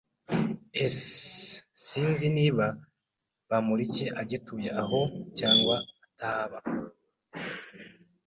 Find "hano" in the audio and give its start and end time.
4.77-5.01